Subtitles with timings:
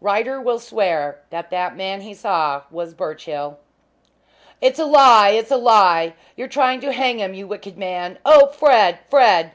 [0.00, 3.60] Ryder will swear that the man he saw was Birchill."
[4.60, 5.28] "It's a lie!
[5.28, 6.14] It's a lie!
[6.34, 8.18] You're trying to hang him, you wicked man.
[8.26, 9.52] Oh, Fred, Fred!"